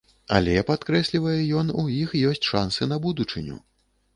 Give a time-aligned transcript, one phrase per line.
[0.37, 3.63] Але, падкрэслівае ён, у іх ёсць шансы на будучыню.